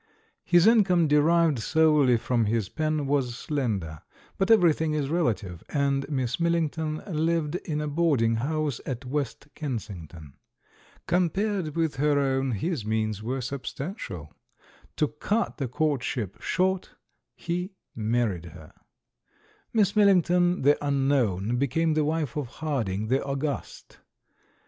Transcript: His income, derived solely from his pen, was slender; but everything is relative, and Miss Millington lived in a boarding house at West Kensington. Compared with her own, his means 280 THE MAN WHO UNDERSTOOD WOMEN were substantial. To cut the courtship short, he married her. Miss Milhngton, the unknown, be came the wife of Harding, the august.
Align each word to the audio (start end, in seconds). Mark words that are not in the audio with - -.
His 0.43 0.65
income, 0.65 1.07
derived 1.07 1.59
solely 1.59 2.17
from 2.17 2.45
his 2.45 2.69
pen, 2.69 3.05
was 3.05 3.37
slender; 3.37 4.01
but 4.39 4.49
everything 4.49 4.93
is 4.95 5.09
relative, 5.09 5.63
and 5.69 6.09
Miss 6.09 6.39
Millington 6.39 7.03
lived 7.05 7.53
in 7.57 7.79
a 7.79 7.87
boarding 7.87 8.37
house 8.37 8.81
at 8.87 9.05
West 9.05 9.49
Kensington. 9.53 10.33
Compared 11.05 11.75
with 11.75 11.97
her 11.97 12.17
own, 12.17 12.53
his 12.53 12.83
means 12.83 13.19
280 13.19 13.73
THE 13.77 13.83
MAN 13.83 13.85
WHO 13.85 13.85
UNDERSTOOD 13.93 14.13
WOMEN 14.15 14.25
were 14.27 14.31
substantial. 14.31 14.91
To 14.95 15.07
cut 15.19 15.57
the 15.57 15.67
courtship 15.67 16.41
short, 16.41 16.89
he 17.35 17.73
married 17.95 18.45
her. 18.45 18.73
Miss 19.71 19.93
Milhngton, 19.95 20.63
the 20.63 20.83
unknown, 20.83 21.57
be 21.57 21.67
came 21.67 21.93
the 21.93 22.03
wife 22.03 22.35
of 22.35 22.47
Harding, 22.47 23.09
the 23.09 23.23
august. 23.23 23.99